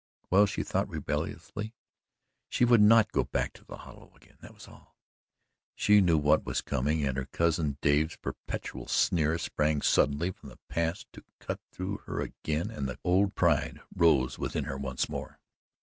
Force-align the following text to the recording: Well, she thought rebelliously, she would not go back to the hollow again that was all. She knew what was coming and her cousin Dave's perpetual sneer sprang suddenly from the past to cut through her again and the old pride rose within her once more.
Well, 0.31 0.47
she 0.47 0.63
thought 0.63 0.89
rebelliously, 0.89 1.75
she 2.49 2.65
would 2.65 2.81
not 2.81 3.11
go 3.11 3.23
back 3.23 3.53
to 3.53 3.63
the 3.63 3.77
hollow 3.77 4.11
again 4.15 4.37
that 4.41 4.55
was 4.55 4.67
all. 4.67 4.97
She 5.75 6.01
knew 6.01 6.17
what 6.17 6.43
was 6.43 6.61
coming 6.61 7.05
and 7.05 7.15
her 7.19 7.27
cousin 7.27 7.77
Dave's 7.81 8.15
perpetual 8.15 8.87
sneer 8.87 9.37
sprang 9.37 9.83
suddenly 9.83 10.31
from 10.31 10.49
the 10.49 10.57
past 10.69 11.05
to 11.13 11.23
cut 11.37 11.59
through 11.71 11.97
her 12.07 12.19
again 12.19 12.71
and 12.71 12.89
the 12.89 12.97
old 13.03 13.35
pride 13.35 13.79
rose 13.95 14.39
within 14.39 14.63
her 14.63 14.75
once 14.79 15.07
more. 15.07 15.39